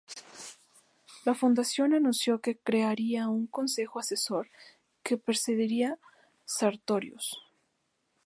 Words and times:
La 1.27 1.35
fundación 1.35 1.93
anunció 1.93 2.41
que 2.41 2.57
crearía 2.57 3.29
un 3.29 3.45
Consejo 3.45 3.99
Asesor 3.99 4.49
que 5.03 5.19
presidiría 5.19 5.99
Sartorius. 6.43 7.37